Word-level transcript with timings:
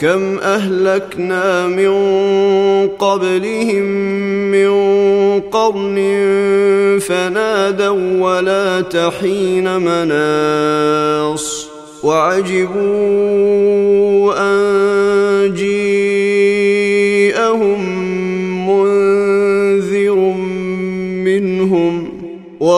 كم 0.00 0.38
أهلكنا 0.38 1.66
من 1.66 1.92
قبلهم 2.88 3.84
من 4.50 4.70
قرن 5.40 5.98
فنادوا 7.00 8.20
ولا 8.20 8.80
تحين 8.80 9.76
مناص 9.76 11.66
وعجبوا 12.02 12.80
أن 14.38 15.29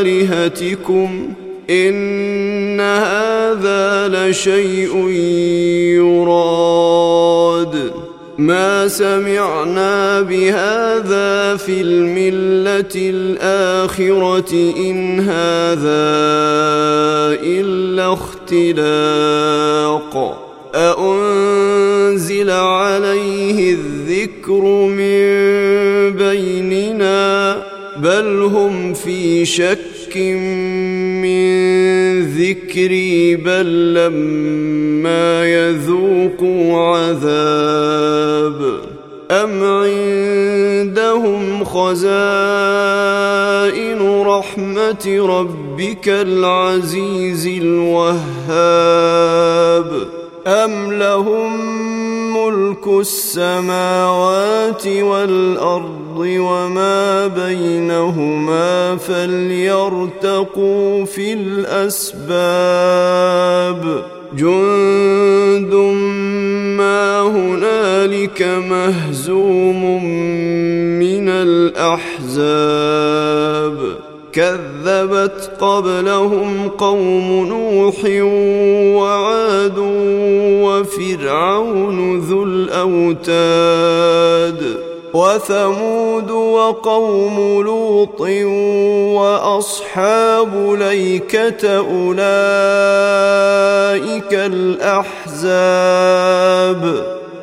آلهتكم 0.00 1.32
إن 1.70 2.80
هذا 2.80 4.08
لشيء 4.08 5.08
يراد. 5.98 7.92
ما 8.38 8.88
سمعنا 8.88 10.20
بهذا 10.20 11.56
في 11.56 11.80
الملة 11.80 12.94
الآخرة 12.96 14.52
إن 14.76 15.20
هذا 15.20 16.06
إلا 17.42 18.12
اختلاق. 18.12 19.26
أأنزل 20.74 22.50
عليه 22.50 23.72
الذكر 23.72 24.62
من 24.86 25.15
شك 29.46 30.16
من 31.22 31.46
ذكري 32.22 33.36
بل 33.36 33.94
لما 33.94 35.46
يذوقوا 35.46 36.96
عذاب 36.96 38.80
أم 39.30 39.64
عندهم 39.64 41.64
خزائن 41.64 42.06
رحمة 44.22 45.06
ربك 45.06 46.08
العزيز 46.08 47.46
الوهاب 47.46 48.16
أم 50.46 50.92
لهم 50.92 51.76
ملك 52.36 52.86
السماوات 53.00 54.86
والأرض 54.86 56.05
وما 56.18 57.26
بينهما 57.26 58.96
فليرتقوا 58.96 61.04
في 61.04 61.32
الأسباب. 61.32 62.26
جند 64.36 65.74
ما 66.76 67.20
هنالك 67.20 68.42
مهزوم 68.42 70.04
من 70.98 71.28
الأحزاب. 71.28 72.36
كذبت 74.32 75.50
قبلهم 75.60 76.68
قوم 76.68 77.46
نوح 77.46 78.04
وعاد 78.96 79.78
وفرعون 80.64 82.18
ذو 82.18 82.44
الأوتاد. 82.44 83.26
وثمود 85.16 86.30
وقوم 86.30 87.62
لوط 87.62 88.20
وأصحاب 89.16 90.76
ليكة 90.78 91.78
أولئك 91.78 92.22
الأحزاب. 95.32 96.82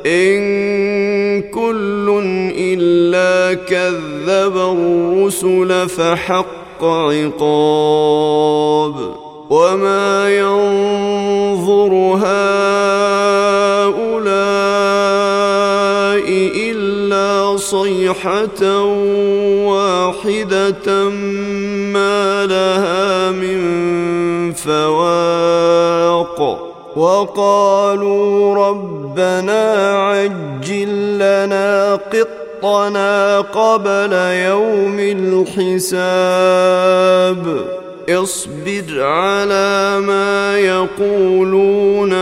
إن 0.06 1.42
كل 1.42 2.22
إلا 2.58 3.54
كذب 3.54 4.56
الرسل 4.56 5.88
فحق 5.88 6.84
عقاب. 6.84 8.94
وما 9.50 10.38
ينظر 10.38 11.92
هؤلاء 12.22 13.94
الا 17.84 18.12
صيحه 18.14 18.82
واحدة 19.64 21.08
ما 21.92 22.46
لها 22.46 23.30
من 23.30 24.52
فواق 24.52 26.40
وقالوا 26.96 28.54
ربنا 28.68 29.92
عجل 29.96 31.18
لنا 31.18 31.94
قط 31.94 32.44
خلقنا 32.64 33.40
قبل 33.40 34.12
يوم 34.48 34.96
الحساب 35.54 36.64
اصبر 38.08 39.02
على 39.02 40.00
ما 40.00 40.58
يقولون 40.58 42.12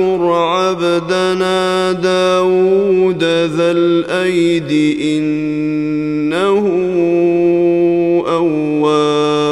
واذكر 0.00 0.32
عبدنا 0.32 1.92
داود 1.92 3.24
ذا 3.24 3.70
الأيد 3.70 5.00
إنه 5.00 6.66
أواب. 8.28 9.50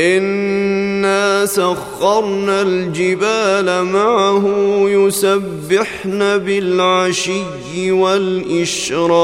إنا 0.00 1.46
سخرنا 1.46 2.62
الجبال 2.62 3.84
معه 3.84 4.44
يسبحن 4.88 6.38
بالعشي 6.38 7.92
والإشراق. 7.92 9.18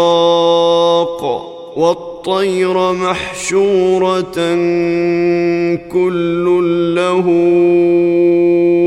والطير 2.26 2.92
محشورة 2.92 4.34
كل 5.92 6.44
له 6.94 7.24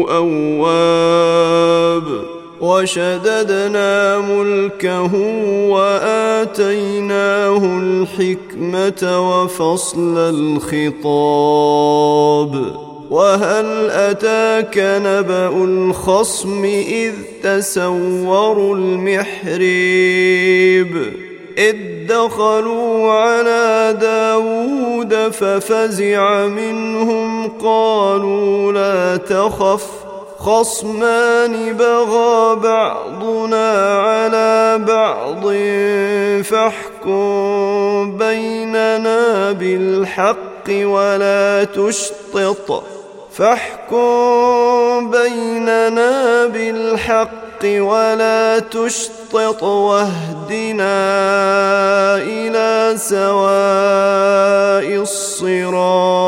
أواب 0.09 2.03
وشددنا 2.61 4.19
ملكه 4.19 5.15
وآتيناه 5.69 7.79
الحكمة 7.79 9.29
وفصل 9.29 10.17
الخطاب 10.77 12.53
وهل 13.09 13.89
أتاك 13.89 14.77
نبأ 14.77 15.63
الخصم 15.63 16.65
إذ 16.65 17.13
تسوروا 17.43 18.75
المحريب 18.75 19.57
إذ 21.57 21.86
دخلوا 22.07 23.11
على 23.11 23.97
داود 24.01 25.13
ففزع 25.31 26.45
منهم 26.45 27.47
قالوا 27.47 28.71
لا 28.71 29.17
تخف 29.17 29.85
خصمان 30.39 31.73
بغى 31.73 32.55
بعضنا 32.55 33.99
على 33.99 34.79
بعض 34.87 35.43
فاحكم 36.43 38.17
بيننا 38.17 39.51
بالحق 39.51 40.67
ولا 40.69 41.63
تشطط 41.63 42.83
فاحكم 43.37 45.11
بيننا 45.11 46.45
بالحق 46.45 47.63
ولا 47.63 48.59
تشطط 48.59 49.63
واهدنا 49.63 50.97
إلى 52.17 52.97
سواء 52.97 53.41
الصراط. 55.01 56.27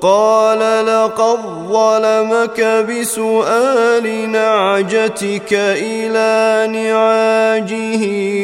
قال 0.00 0.86
لقد 0.86 1.38
ظلمك 1.68 2.60
بسؤال 2.60 4.32
نعجتك 4.32 5.52
إلى 5.52 6.68
نعاجه 6.72 8.02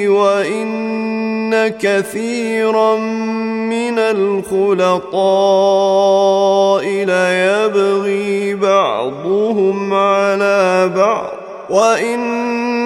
وإن 0.08 1.68
كثيرا 1.68 2.96
من 2.96 3.98
الخلطاء 3.98 5.16
ليبغي 6.84 8.54
بعضهم 8.54 9.94
على 9.94 10.90
بعض 10.96 11.30
وإن 11.70 12.85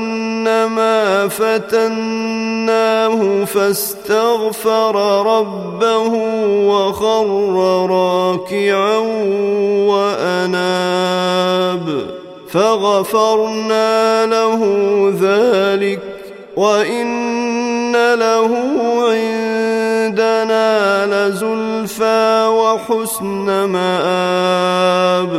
أنما 0.71 1.27
فتناه 1.27 3.19
فاستغفر 3.45 4.95
ربه 5.25 6.13
وخر 6.67 7.27
راكعا 7.89 8.97
وأناب. 9.87 11.85
فغفرنا 12.51 14.25
له 14.25 14.59
ذلك 15.21 15.99
وإن 16.55 18.13
له 18.15 18.49
عندنا 19.11 20.69
لزلفى 21.05 22.47
وحسن 22.47 23.65
مآب. 23.65 25.33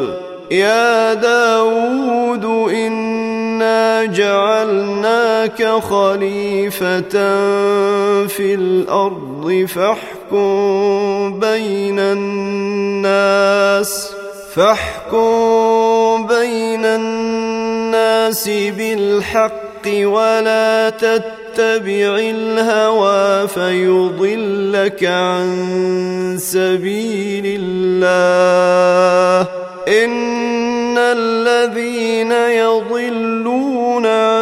يا 0.50 1.14
داود 1.14 2.44
إنا 2.75 4.05
خليفة 5.66 7.10
في 8.26 8.54
الأرض 8.54 9.66
فاحكم 9.68 11.40
بين 11.40 11.98
الناس 11.98 13.42
فاحكم 14.54 16.26
بين 16.26 16.84
الناس 16.84 18.48
بالحق 18.48 19.86
ولا 19.86 20.90
تتبع 20.90 22.18
الهوى 22.18 23.48
فيضلك 23.48 25.04
عن 25.04 26.36
سبيل 26.38 27.60
الله. 27.60 29.48
إن 29.88 30.98
الذين 30.98 32.32
يضلون 32.32 34.06
عن 34.06 34.41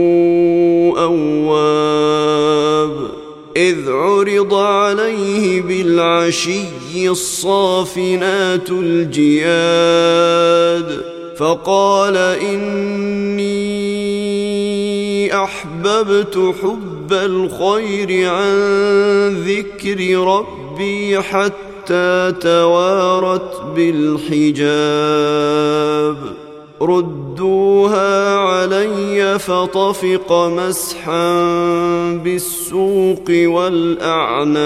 عرض 4.41 4.53
عليه 4.53 5.61
بالعشي 5.61 7.09
الصافنات 7.09 8.69
الجياد. 8.69 10.21
فقال 11.37 12.17
إني 12.17 13.41
أحببت 15.43 16.53
حب 16.61 17.13
الخير 17.13 18.29
عن 18.29 18.57
ذكر 19.47 20.17
ربي 20.17 21.21
حتى 21.21 22.33
توارت 22.41 23.61
بالحجاب. 23.75 24.81
ردوها 26.81 28.37
علي 28.37 29.39
فطفق 29.39 30.31
مسحا 30.31 31.33
بالسوق 32.23 33.25
والاعناق 33.29 34.61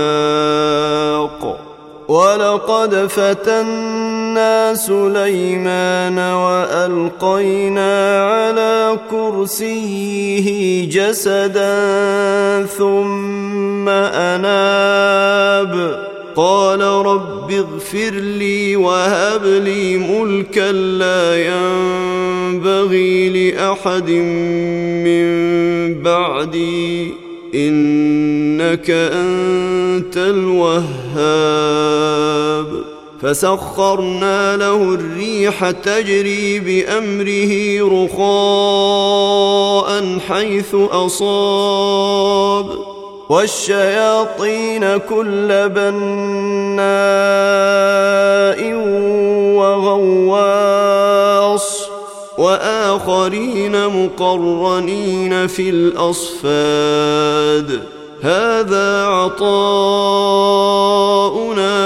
ولقد 2.08 2.96
فتنا 2.96 4.74
سليمان 4.74 6.20
والقينا 6.20 8.26
على 8.26 8.98
كرسيه 9.12 10.90
جسدا 10.90 11.86
ثم 12.66 13.90
اناب 13.90 16.05
قال 16.36 16.82
رب 16.82 17.52
اغفر 17.52 18.12
لي 18.12 18.76
وهب 18.76 19.46
لي 19.46 19.98
ملكا 19.98 20.72
لا 20.72 21.48
ينبغي 21.48 23.30
لأحد 23.30 24.10
من 25.06 25.26
بعدي 26.02 27.14
إنك 27.56 28.90
أنت 28.90 30.18
الوهاب. 30.18 31.66
فسخرنا 33.22 34.58
له 34.58 34.94
الريح 34.94 35.72
تجري 35.72 36.60
بأمره 36.60 37.82
رخاء 38.06 39.90
حيث 40.28 40.76
أصاب. 40.76 42.25
والشياطين 43.30 44.98
كل 44.98 45.70
بناء 45.70 46.86
وغواص 49.58 51.16
وآخرين 52.38 53.88
مقرنين 53.88 55.48
في 55.48 55.70
الأصفاد 55.70 57.16
هذا 58.22 59.06
عطاؤنا 59.06 59.46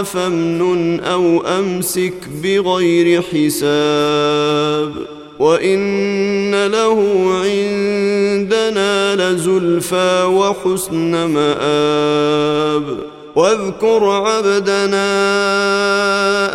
فامنن 0.03 1.00
أو 1.00 1.41
أمسك 1.41 2.13
بغير 2.43 3.22
حساب 3.22 5.18
وان 5.39 6.65
له 6.65 7.00
عندنا 7.34 9.15
لزلفى 9.15 10.24
وحسن 10.24 11.25
مآب 11.25 12.98
واذكر 13.36 14.10
عبدنا 14.10 15.10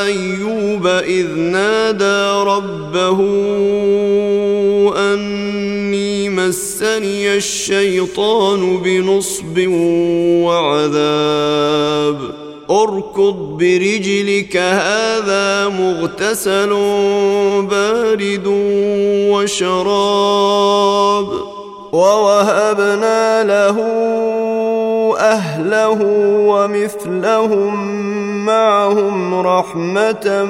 ايوب 0.05 0.87
اذ 0.87 1.39
نادى 1.39 2.51
ربه 2.51 3.21
اني 4.97 6.29
مسني 6.29 7.37
الشيطان 7.37 8.83
بنصب 8.83 9.67
وعذاب 10.45 12.44
أركض 12.71 13.57
برجلك 13.59 14.57
هذا 14.57 15.69
مغتسل 15.69 16.71
بارد 17.71 18.47
وشراب. 19.33 21.29
ووهبنا 21.93 23.45
له 23.45 23.77
أهله 25.19 25.99
ومثلهم 26.49 27.75
معهم 28.47 29.47
رحمة 29.47 30.45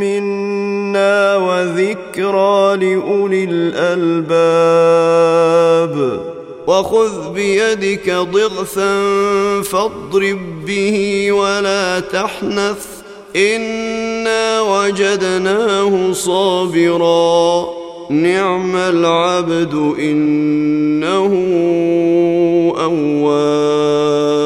منا 0.00 1.36
وذكرى 1.36 2.76
لأولي 2.76 3.44
الألباب. 3.50 4.76
وخذ 6.66 7.32
بيدك 7.32 8.10
ضغثا 8.10 9.02
فاضرب 9.62 10.64
به 10.66 11.32
ولا 11.32 12.00
تحنث 12.00 12.86
إنا 13.36 14.60
وجدناه 14.60 16.12
صابرا. 16.12 17.66
نعم 18.10 18.76
العبد 18.76 19.94
إنه 19.98 21.32
أواب. 22.78 24.45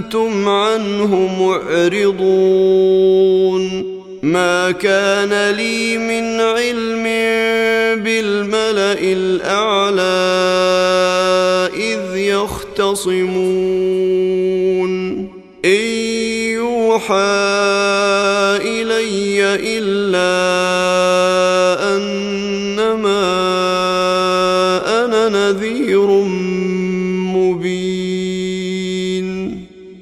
أنتم 0.00 0.48
عنه 0.48 1.12
معرضون. 1.40 2.40
ما 4.22 4.70
كان 4.70 5.50
لي 5.50 5.98
من 5.98 6.40
علم 6.40 7.02
بالملأ 8.04 8.98
الأعلى 9.02 10.00
إذ 11.76 12.16
يختصمون. 12.16 13.20
إن 15.64 15.84
يوحى 16.54 17.49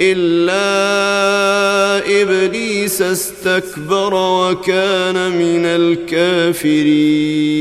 إلا 0.00 0.60
إبليس 2.22 3.02
استكبر 3.02 4.14
وكان 4.14 5.30
من 5.32 5.66
الكافرين. 5.66 7.60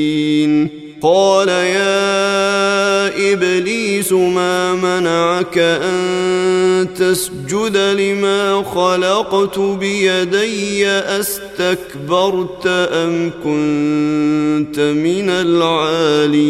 قال 1.02 1.48
يا 1.48 3.34
إبليس 3.34 4.12
ما 4.12 4.76
منعك 4.76 5.58
أن 5.58 6.88
تسجد 6.96 7.78
لما 7.78 8.64
خلقت 8.64 9.60
بيدي؟ 9.60 10.88
أستكبرت 10.88 12.68
أم 12.68 13.32
كنت 13.44 14.80
من 14.80 15.30
العالين؟ 15.30 16.50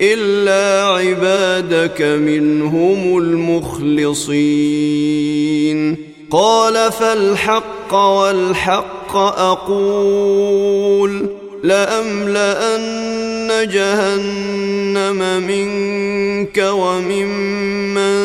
إلا 0.00 0.86
عبادك 0.86 2.02
منهم 2.02 3.18
المخلصين. 3.18 4.16
قال 6.30 6.92
فالحق 6.92 7.94
والحق 7.94 9.16
أقول 9.16 11.26
لأملأن 11.62 13.68
جهنم 13.72 15.42
منك 15.42 16.70
وممن 16.72 18.18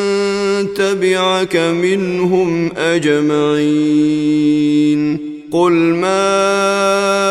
تبعك 0.73 1.55
منهم 1.55 2.71
أجمعين. 2.77 4.51
قل 5.51 5.71
ما 5.71 7.30